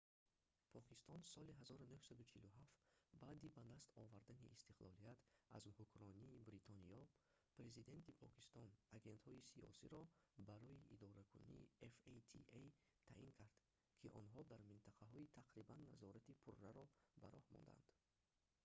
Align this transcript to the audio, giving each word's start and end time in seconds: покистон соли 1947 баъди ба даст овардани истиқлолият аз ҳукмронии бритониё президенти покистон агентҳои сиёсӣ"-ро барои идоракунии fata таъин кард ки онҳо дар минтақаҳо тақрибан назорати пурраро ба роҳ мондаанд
покистон 0.73 1.19
соли 1.31 1.51
1947 1.63 2.63
баъди 3.21 3.47
ба 3.55 3.61
даст 3.71 3.89
овардани 4.03 4.47
истиқлолият 4.55 5.19
аз 5.57 5.63
ҳукмронии 5.81 6.43
бритониё 6.47 7.01
президенти 7.59 8.11
покистон 8.21 8.67
агентҳои 8.97 9.45
сиёсӣ"-ро 9.49 10.01
барои 10.49 10.85
идоракунии 10.95 11.69
fata 11.79 11.99
таъин 12.49 12.67
кард 13.07 13.35
ки 13.99 14.07
онҳо 14.19 14.41
дар 14.51 14.61
минтақаҳо 14.71 15.21
тақрибан 15.39 15.79
назорати 15.91 16.37
пурраро 16.43 16.85
ба 17.21 17.27
роҳ 17.33 17.43
мондаанд 17.53 17.87